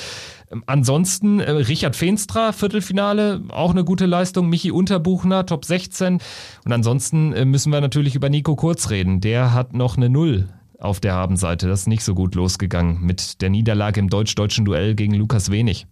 [0.53, 4.50] Ähm, ansonsten äh, Richard Feenstra, Viertelfinale, auch eine gute Leistung.
[4.50, 6.19] Michi Unterbuchner, Top 16.
[6.66, 9.19] Und ansonsten äh, müssen wir natürlich über Nico Kurz reden.
[9.22, 10.50] Der hat noch eine Null
[10.80, 11.68] auf der Habenseite.
[11.68, 15.88] Das ist nicht so gut losgegangen mit der Niederlage im deutsch-deutschen Duell gegen Lukas Wenig.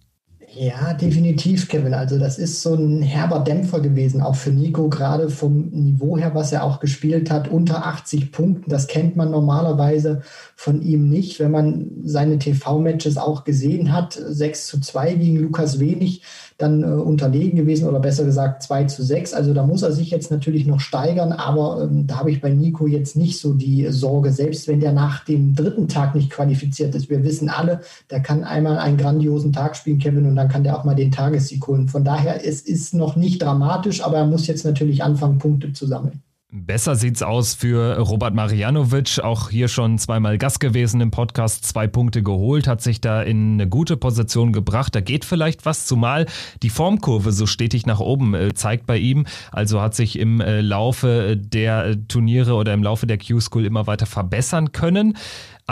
[0.54, 1.94] Ja, definitiv, Kevin.
[1.94, 6.34] Also das ist so ein herber Dämpfer gewesen, auch für Nico, gerade vom Niveau her,
[6.34, 8.68] was er auch gespielt hat, unter 80 Punkten.
[8.70, 10.20] Das kennt man normalerweise
[10.54, 14.12] von ihm nicht, wenn man seine TV-Matches auch gesehen hat.
[14.12, 16.22] 6 zu 2 gegen Lukas Wenig
[16.62, 19.34] dann äh, unterlegen gewesen oder besser gesagt 2 zu 6.
[19.34, 22.50] Also da muss er sich jetzt natürlich noch steigern, aber ähm, da habe ich bei
[22.50, 26.94] Nico jetzt nicht so die Sorge, selbst wenn der nach dem dritten Tag nicht qualifiziert
[26.94, 27.10] ist.
[27.10, 27.80] Wir wissen alle,
[28.10, 31.10] der kann einmal einen grandiosen Tag spielen, Kevin, und dann kann der auch mal den
[31.10, 31.88] Tagessieg holen.
[31.88, 35.86] Von daher, es ist noch nicht dramatisch, aber er muss jetzt natürlich anfangen, Punkte zu
[35.86, 36.22] sammeln.
[36.54, 41.86] Besser sieht's aus für Robert Marianovic, auch hier schon zweimal Gast gewesen im Podcast, zwei
[41.86, 44.94] Punkte geholt, hat sich da in eine gute Position gebracht.
[44.94, 46.26] Da geht vielleicht was, zumal
[46.62, 49.24] die Formkurve so stetig nach oben äh, zeigt bei ihm.
[49.50, 54.04] Also hat sich im äh, Laufe der Turniere oder im Laufe der Q-School immer weiter
[54.04, 55.16] verbessern können.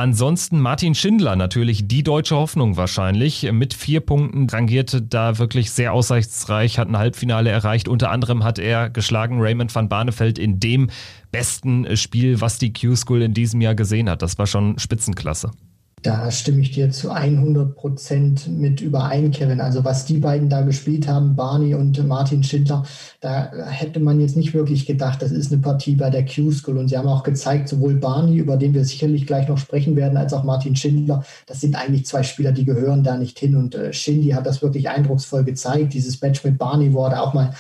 [0.01, 3.53] Ansonsten Martin Schindler, natürlich die deutsche Hoffnung wahrscheinlich.
[3.53, 7.87] Mit vier Punkten rangierte da wirklich sehr aussichtsreich, hat ein Halbfinale erreicht.
[7.87, 10.89] Unter anderem hat er geschlagen Raymond van Barneveld in dem
[11.33, 14.23] besten Spiel, was die Q-School in diesem Jahr gesehen hat.
[14.23, 15.51] Das war schon Spitzenklasse.
[16.03, 19.61] Da stimme ich dir zu 100 Prozent mit überein, Kevin.
[19.61, 22.85] Also was die beiden da gespielt haben, Barney und Martin Schindler,
[23.21, 26.79] da hätte man jetzt nicht wirklich gedacht, das ist eine Partie bei der Q-School.
[26.79, 30.17] Und sie haben auch gezeigt, sowohl Barney, über den wir sicherlich gleich noch sprechen werden,
[30.17, 33.55] als auch Martin Schindler, das sind eigentlich zwei Spieler, die gehören da nicht hin.
[33.55, 35.93] Und äh, Shindy hat das wirklich eindrucksvoll gezeigt.
[35.93, 37.53] Dieses Match mit Barney, wo er da auch mal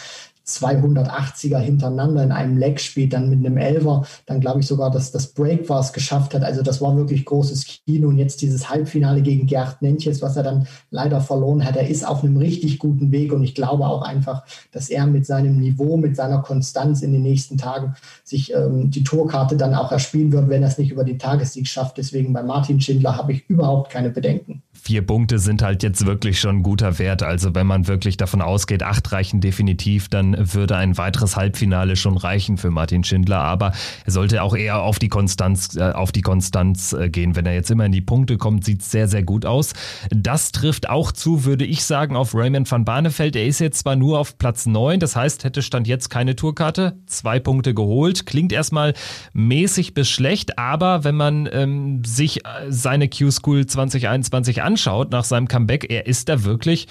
[0.58, 5.12] 280er hintereinander in einem Leg spielt, dann mit einem Elver, dann glaube ich sogar, dass
[5.12, 6.42] das Break war es geschafft hat.
[6.42, 10.42] Also das war wirklich großes Kino und jetzt dieses Halbfinale gegen Gerd Nentjes, was er
[10.42, 11.76] dann leider verloren hat.
[11.76, 15.26] Er ist auf einem richtig guten Weg und ich glaube auch einfach, dass er mit
[15.26, 17.94] seinem Niveau, mit seiner Konstanz in den nächsten Tagen
[18.24, 21.66] sich ähm, die Tourkarte dann auch erspielen wird, wenn er es nicht über den Tagessieg
[21.66, 21.98] schafft.
[21.98, 24.62] Deswegen bei Martin Schindler habe ich überhaupt keine Bedenken.
[24.82, 27.22] Vier Punkte sind halt jetzt wirklich schon guter Wert.
[27.22, 32.16] Also wenn man wirklich davon ausgeht, acht reichen definitiv, dann würde ein weiteres Halbfinale schon
[32.16, 33.40] reichen für Martin Schindler.
[33.40, 33.72] Aber
[34.04, 37.36] er sollte auch eher auf die Konstanz, äh, auf die Konstanz äh, gehen.
[37.36, 39.74] Wenn er jetzt immer in die Punkte kommt, sieht es sehr, sehr gut aus.
[40.10, 43.36] Das trifft auch zu, würde ich sagen, auf Raymond van Barneveld.
[43.36, 46.98] Er ist jetzt zwar nur auf Platz neun, das heißt, hätte Stand jetzt keine Tourkarte,
[47.06, 48.26] zwei Punkte geholt.
[48.26, 48.94] Klingt erstmal
[49.32, 55.48] mäßig bis schlecht, aber wenn man ähm, sich äh, seine Q-School 2021 anschaut nach seinem
[55.48, 56.88] Comeback, er ist da wirklich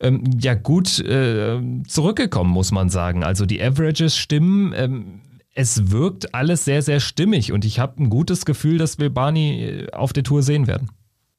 [0.00, 3.24] ähm, ja gut äh, zurückgekommen, muss man sagen.
[3.24, 4.72] Also die Averages stimmen.
[4.76, 5.20] Ähm,
[5.54, 9.64] es wirkt alles sehr, sehr stimmig und ich habe ein gutes Gefühl, dass wir Barney
[9.64, 10.90] äh, auf der Tour sehen werden.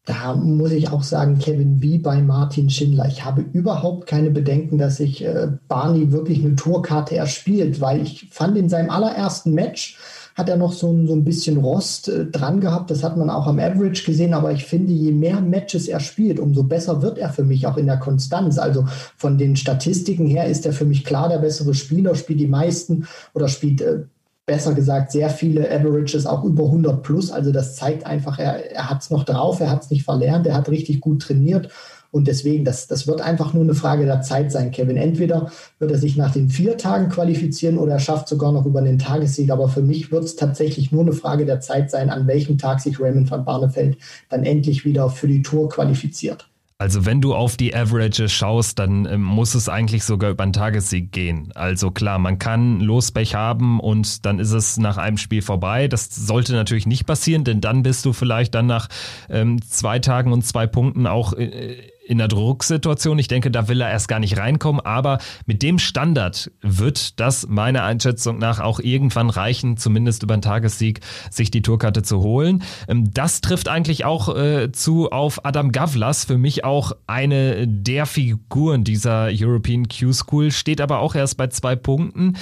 [0.05, 3.09] Da muss ich auch sagen, Kevin, wie bei Martin Schindler.
[3.09, 8.29] Ich habe überhaupt keine Bedenken, dass sich äh, Barney wirklich eine Tourkarte erspielt, weil ich
[8.31, 9.97] fand in seinem allerersten Match,
[10.37, 12.91] hat er noch so ein, so ein bisschen Rost äh, dran gehabt.
[12.91, 14.35] Das hat man auch am Average gesehen.
[14.35, 17.75] Aber ich finde, je mehr Matches er spielt, umso besser wird er für mich auch
[17.75, 18.59] in der Konstanz.
[18.59, 18.85] Also
[19.17, 23.07] von den Statistiken her ist er für mich klar der bessere Spieler, spielt die meisten
[23.33, 24.03] oder spielt äh,
[24.45, 27.31] besser gesagt sehr viele Averages auch über 100 plus.
[27.31, 30.45] Also das zeigt einfach, er, er hat es noch drauf, er hat es nicht verlernt,
[30.45, 31.69] er hat richtig gut trainiert
[32.11, 34.97] und deswegen, das, das wird einfach nur eine Frage der Zeit sein, Kevin.
[34.97, 38.81] Entweder wird er sich nach den vier Tagen qualifizieren oder er schafft sogar noch über
[38.81, 39.51] den Tagessieg.
[39.51, 42.79] Aber für mich wird es tatsächlich nur eine Frage der Zeit sein, an welchem Tag
[42.79, 43.97] sich Raymond van Barneveld
[44.29, 46.47] dann endlich wieder für die Tour qualifiziert.
[46.79, 50.53] Also wenn du auf die Averages schaust, dann ähm, muss es eigentlich sogar über einen
[50.53, 51.51] Tagessieg gehen.
[51.55, 55.87] Also klar, man kann Lospech haben und dann ist es nach einem Spiel vorbei.
[55.87, 58.89] Das sollte natürlich nicht passieren, denn dann bist du vielleicht dann nach
[59.27, 61.77] ähm, zwei Tagen und zwei Punkten auch äh,
[62.07, 63.19] in der Drucksituation.
[63.19, 67.47] Ich denke, da will er erst gar nicht reinkommen, aber mit dem Standard wird das
[67.47, 72.63] meiner Einschätzung nach auch irgendwann reichen, zumindest über einen Tagessieg sich die Tourkarte zu holen.
[72.87, 78.05] Ähm, das trifft eigentlich auch äh, zu auf Adam Gavlas, für mich auch eine der
[78.05, 82.37] Figuren dieser European Q-School, steht aber auch erst bei zwei Punkten.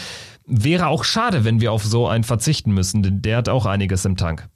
[0.46, 4.06] Wäre auch schade, wenn wir auf so einen verzichten müssen, denn der hat auch einiges
[4.06, 4.48] im Tank.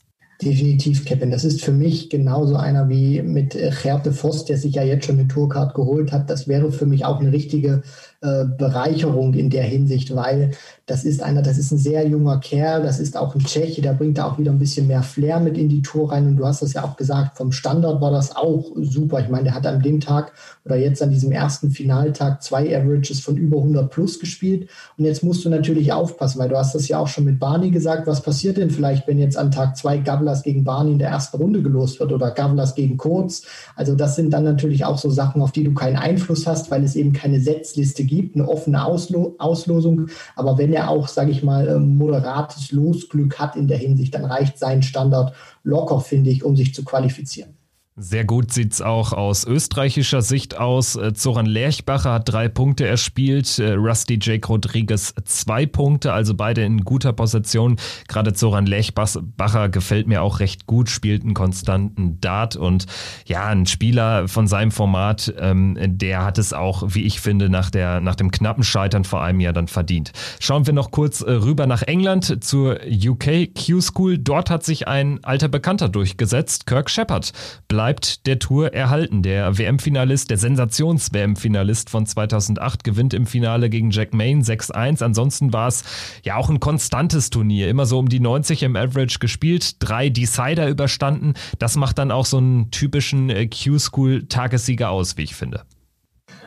[0.42, 1.32] Definitiv, Kevin.
[1.32, 5.20] Das ist für mich genauso einer wie mit Gerte Voss, der sich ja jetzt schon
[5.20, 6.30] eine Tourcard geholt hat.
[6.30, 7.84] Das wäre für mich auch eine richtige
[8.22, 10.52] äh, Bereicherung in der Hinsicht, weil
[10.90, 13.94] das ist einer, das ist ein sehr junger Kerl, das ist auch ein Tscheche, der
[13.94, 16.26] bringt da auch wieder ein bisschen mehr Flair mit in die Tour rein.
[16.26, 19.20] Und du hast das ja auch gesagt, vom Standard war das auch super.
[19.20, 20.32] Ich meine, der hat an dem Tag
[20.66, 24.68] oder jetzt an diesem ersten Finaltag zwei Averages von über 100 plus gespielt.
[24.98, 27.70] Und jetzt musst du natürlich aufpassen, weil du hast das ja auch schon mit Barney
[27.70, 28.08] gesagt.
[28.08, 31.38] Was passiert denn vielleicht, wenn jetzt an Tag zwei Gavlas gegen Barney in der ersten
[31.38, 33.44] Runde gelost wird oder Gavlas gegen Kurz?
[33.76, 36.84] Also das sind dann natürlich auch so Sachen, auf die du keinen Einfluss hast, weil
[36.84, 40.08] es eben keine Setzliste gibt, eine offene Auslo Auslosung.
[40.36, 44.26] Aber wenn er auch, sage ich mal, ähm, moderates Losglück hat in der Hinsicht, dann
[44.26, 45.34] reicht sein Standard
[45.64, 47.59] locker, finde ich, um sich zu qualifizieren.
[48.02, 50.96] Sehr gut sieht's auch aus österreichischer Sicht aus.
[50.96, 56.64] Äh, Zoran Lerchbacher hat drei Punkte erspielt, äh, Rusty Jake Rodriguez zwei Punkte, also beide
[56.64, 57.76] in guter Position.
[58.08, 62.86] Gerade Zoran Lerchbacher gefällt mir auch recht gut, spielt einen konstanten Dart und
[63.26, 67.70] ja, ein Spieler von seinem Format, ähm, der hat es auch, wie ich finde, nach,
[67.70, 70.14] der, nach dem knappen Scheitern vor einem Jahr dann verdient.
[70.40, 74.20] Schauen wir noch kurz äh, rüber nach England zur UK Q-School.
[74.20, 77.34] Dort hat sich ein alter Bekannter durchgesetzt, Kirk Shepard.
[77.68, 79.24] Bleibt bleibt der Tour erhalten.
[79.24, 85.04] Der WM-Finalist, der Sensations-WM-Finalist von 2008 gewinnt im Finale gegen Jack Main 6-1.
[85.04, 85.84] Ansonsten war es
[86.24, 87.68] ja auch ein konstantes Turnier.
[87.68, 91.34] Immer so um die 90 im Average gespielt, drei Decider überstanden.
[91.58, 95.64] Das macht dann auch so einen typischen äh, Q-School-Tagessieger aus, wie ich finde.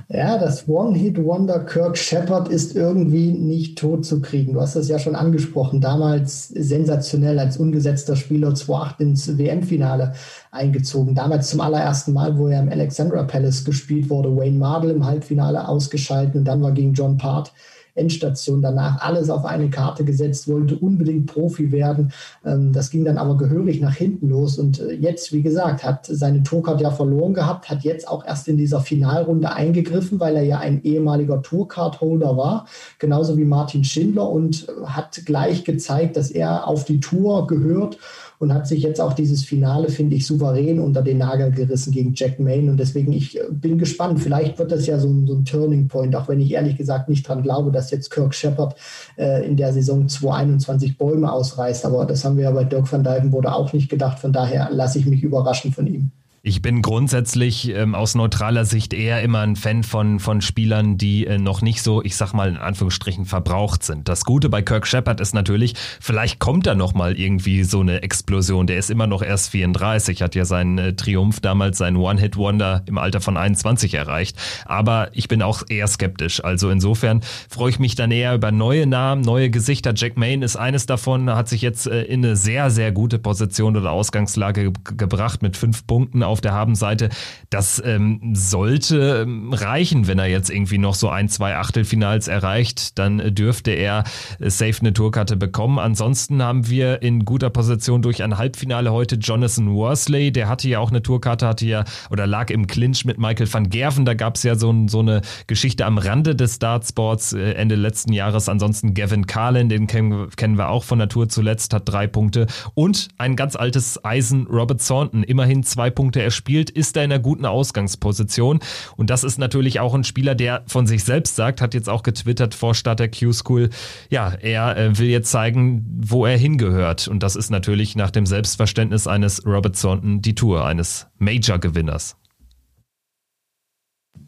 [0.08, 4.52] Ja, das One-Hit-Wonder Kirk Shepard ist irgendwie nicht tot zu kriegen.
[4.52, 5.80] Du hast das ja schon angesprochen.
[5.80, 10.12] Damals sensationell als ungesetzter Spieler 2-8 ins WM-Finale
[10.50, 11.14] eingezogen.
[11.14, 14.36] Damals zum allerersten Mal, wo er im Alexandra Palace gespielt wurde.
[14.36, 17.52] Wayne Mardell im Halbfinale ausgeschaltet und dann war gegen John Part
[17.94, 22.12] Endstation danach alles auf eine Karte gesetzt, wollte unbedingt Profi werden.
[22.44, 26.06] Ähm, das ging dann aber gehörig nach hinten los und äh, jetzt, wie gesagt, hat
[26.06, 30.44] seine Tourcard ja verloren gehabt, hat jetzt auch erst in dieser Finalrunde eingegriffen, weil er
[30.44, 32.66] ja ein ehemaliger Tourcard-Holder war,
[32.98, 37.98] genauso wie Martin Schindler und äh, hat gleich gezeigt, dass er auf die Tour gehört
[38.42, 42.12] und hat sich jetzt auch dieses Finale, finde ich, souverän unter den Nagel gerissen gegen
[42.12, 42.68] Jack Main.
[42.68, 44.18] Und deswegen, ich äh, bin gespannt.
[44.18, 47.08] Vielleicht wird das ja so ein, so ein Turning Point, auch wenn ich ehrlich gesagt
[47.08, 48.74] nicht dran glaube, dass jetzt Kirk Shepard
[49.16, 51.86] äh, in der Saison 2021 Bäume ausreißt.
[51.86, 54.18] Aber das haben wir ja bei Dirk van Dijvenbode auch nicht gedacht.
[54.18, 56.10] Von daher lasse ich mich überraschen von ihm.
[56.44, 61.24] Ich bin grundsätzlich ähm, aus neutraler Sicht eher immer ein Fan von, von Spielern, die
[61.24, 64.08] äh, noch nicht so, ich sag mal in Anführungsstrichen, verbraucht sind.
[64.08, 68.02] Das Gute bei Kirk Shepard ist natürlich, vielleicht kommt da noch mal irgendwie so eine
[68.02, 68.66] Explosion.
[68.66, 72.98] Der ist immer noch erst 34, hat ja seinen äh, Triumph damals, seinen One-Hit-Wonder im
[72.98, 74.36] Alter von 21 erreicht.
[74.64, 76.42] Aber ich bin auch eher skeptisch.
[76.42, 79.92] Also insofern freue ich mich dann eher über neue Namen, neue Gesichter.
[79.94, 83.76] Jack Main ist eines davon, hat sich jetzt äh, in eine sehr, sehr gute Position
[83.76, 87.10] oder Ausgangslage gebracht mit fünf Punkten auf der Habenseite.
[87.50, 92.98] Das ähm, sollte ähm, reichen, wenn er jetzt irgendwie noch so ein, zwei Achtelfinals erreicht.
[92.98, 94.04] Dann dürfte er
[94.40, 95.78] äh, safe eine Tourkarte bekommen.
[95.78, 100.32] Ansonsten haben wir in guter Position durch ein Halbfinale heute Jonathan Worsley.
[100.32, 103.68] Der hatte ja auch eine Tourkarte, hatte ja oder lag im Clinch mit Michael van
[103.68, 104.04] Gerven.
[104.04, 108.12] Da gab es ja so, so eine Geschichte am Rande des Dartsports äh, Ende letzten
[108.12, 108.48] Jahres.
[108.48, 112.46] Ansonsten Gavin Carlin, den kennen, kennen wir auch von der Tour zuletzt, hat drei Punkte.
[112.74, 117.12] Und ein ganz altes Eisen, Robert Thornton, immerhin zwei Punkte er spielt, ist er in
[117.12, 118.60] einer guten Ausgangsposition.
[118.96, 122.02] Und das ist natürlich auch ein Spieler, der von sich selbst sagt, hat jetzt auch
[122.02, 123.70] getwittert vor Start der Q-School,
[124.08, 127.08] ja, er äh, will jetzt zeigen, wo er hingehört.
[127.08, 132.16] Und das ist natürlich nach dem Selbstverständnis eines Robert Thornton die Tour, eines Major-Gewinners.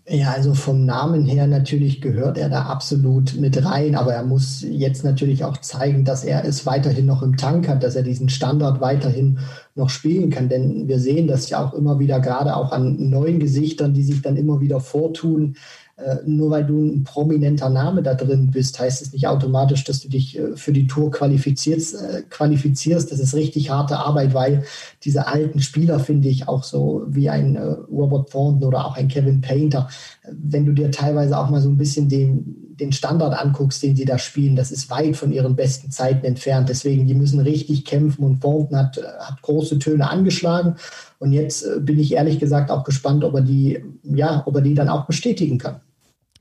[0.06, 4.60] Ja, also vom Namen her natürlich gehört er da absolut mit rein, aber er muss
[4.60, 8.28] jetzt natürlich auch zeigen, dass er es weiterhin noch im Tank hat, dass er diesen
[8.28, 9.38] Standard weiterhin
[9.74, 10.48] noch spielen kann.
[10.48, 14.22] Denn wir sehen das ja auch immer wieder, gerade auch an neuen Gesichtern, die sich
[14.22, 15.56] dann immer wieder vortun,
[15.96, 20.00] äh, nur weil du ein prominenter Name da drin bist, heißt es nicht automatisch, dass
[20.00, 23.12] du dich äh, für die Tour qualifizierst, äh, qualifizierst.
[23.12, 24.64] Das ist richtig harte Arbeit, weil
[25.04, 29.40] diese alten Spieler finde ich auch so wie ein Robert Thornton oder auch ein Kevin
[29.40, 29.88] Painter,
[30.30, 34.04] wenn du dir teilweise auch mal so ein bisschen den, den Standard anguckst, den sie
[34.04, 36.68] da spielen, das ist weit von ihren besten Zeiten entfernt.
[36.68, 40.76] Deswegen, die müssen richtig kämpfen und Thornton hat, hat große Töne angeschlagen.
[41.18, 44.74] Und jetzt bin ich ehrlich gesagt auch gespannt, ob er die, ja, ob er die
[44.74, 45.80] dann auch bestätigen kann.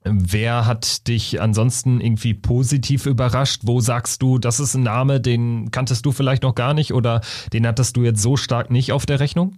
[0.06, 3.62] Wer hat dich ansonsten irgendwie positiv überrascht?
[3.64, 7.22] Wo sagst du, das ist ein Name, den kanntest du vielleicht noch gar nicht oder
[7.54, 9.56] den hattest du jetzt so stark nicht auf der Rechnung?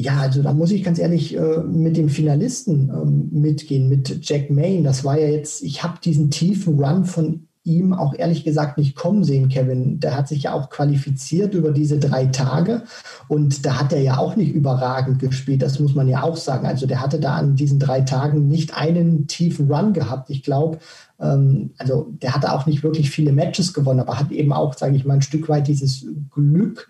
[0.00, 4.48] Ja, also da muss ich ganz ehrlich äh, mit dem Finalisten ähm, mitgehen, mit Jack
[4.48, 4.84] Main.
[4.84, 8.94] Das war ja jetzt, ich habe diesen tiefen Run von ihm auch ehrlich gesagt nicht
[8.94, 9.98] kommen sehen, Kevin.
[9.98, 12.84] Der hat sich ja auch qualifiziert über diese drei Tage
[13.26, 16.66] und da hat er ja auch nicht überragend gespielt, das muss man ja auch sagen.
[16.66, 20.30] Also der hatte da an diesen drei Tagen nicht einen tiefen Run gehabt.
[20.30, 20.78] Ich glaube,
[21.20, 24.94] ähm, also der hatte auch nicht wirklich viele Matches gewonnen, aber hat eben auch, sage
[24.94, 26.88] ich mal, ein Stück weit dieses Glück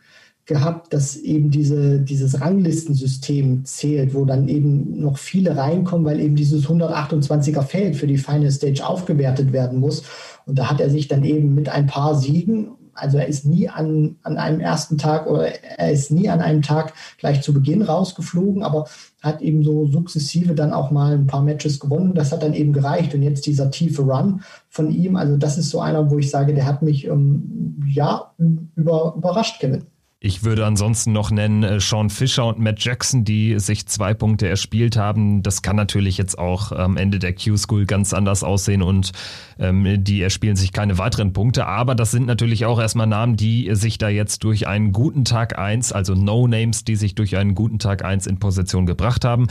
[0.49, 6.37] gehabt, dass eben diese, dieses Ranglistensystem zählt, wo dann eben noch viele reinkommen, weil eben
[6.37, 10.03] dieses 128er Feld für die Final Stage aufgewertet werden muss.
[10.47, 13.69] Und da hat er sich dann eben mit ein paar Siegen, also er ist nie
[13.69, 17.83] an, an einem ersten Tag oder er ist nie an einem Tag gleich zu Beginn
[17.83, 18.87] rausgeflogen, aber
[19.21, 22.15] hat eben so sukzessive dann auch mal ein paar Matches gewonnen.
[22.15, 23.15] Das hat dann eben gereicht.
[23.15, 24.41] Und jetzt dieser tiefe Run
[24.71, 28.33] von ihm, also das ist so einer, wo ich sage, der hat mich ähm, ja
[28.75, 29.85] über, überrascht, Kevin.
[30.21, 34.49] Ich würde ansonsten noch nennen äh, Sean Fischer und Matt Jackson, die sich zwei Punkte
[34.49, 35.45] erspielt haben.
[35.45, 39.13] Das kann natürlich jetzt auch am Ende der Q-School ganz anders aussehen und
[39.61, 41.67] ähm, die erspielen sich keine weiteren Punkte.
[41.67, 45.57] Aber das sind natürlich auch erstmal Namen, die sich da jetzt durch einen guten Tag
[45.57, 49.47] eins, also No-Names, die sich durch einen guten Tag eins in Position gebracht haben.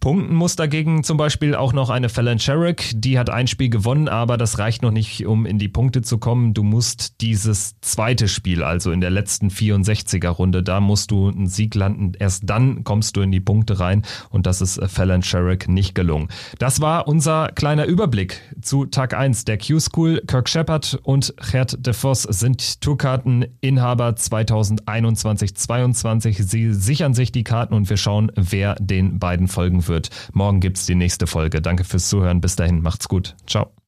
[0.00, 2.92] Punkten muss dagegen zum Beispiel auch noch eine Fallon Sherrick.
[2.94, 6.18] Die hat ein Spiel gewonnen, aber das reicht noch nicht, um in die Punkte zu
[6.18, 6.54] kommen.
[6.54, 11.46] Du musst dieses zweite Spiel, also in der letzten 64er Runde, da musst du einen
[11.46, 12.12] Sieg landen.
[12.18, 16.28] Erst dann kommst du in die Punkte rein und das ist Fallon Sherrick nicht gelungen.
[16.58, 20.22] Das war unser kleiner Überblick zu Tag 1 der Q-School.
[20.26, 26.42] Kirk Shepard und Gerd de Vos sind Tourkarteninhaber 2021-22.
[26.42, 30.10] Sie sichern sich die Karten und wir schauen, wer den beiden folgen wird.
[30.32, 31.60] Morgen gibt es die nächste Folge.
[31.60, 32.40] Danke fürs Zuhören.
[32.40, 33.36] Bis dahin, macht's gut.
[33.46, 33.83] Ciao.